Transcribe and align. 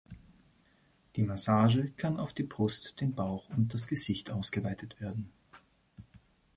Die 1.15 1.21
Massage 1.21 1.91
kann 1.95 2.17
auf 2.19 2.33
die 2.33 2.41
Brust, 2.41 2.99
den 3.01 3.13
Bauch 3.13 3.47
und 3.49 3.71
das 3.75 3.85
Gesicht 3.87 4.31
ausgeweitet 4.31 4.99
werden. 4.99 5.31